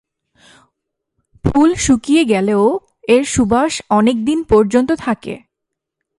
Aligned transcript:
ফুল 1.45 1.69
শুকিয়ে 1.75 2.23
গেলেও 2.25 2.63
এর 3.07 3.23
সুবাস 3.25 3.73
অনেক 3.89 4.17
দিন 4.25 4.39
পর্যন্ত 4.43 4.89
থাকে। 4.99 5.33